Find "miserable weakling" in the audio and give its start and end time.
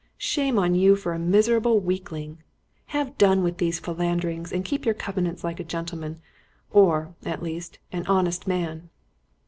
1.19-2.39